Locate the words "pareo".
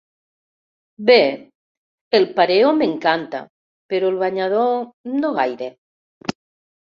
2.39-2.71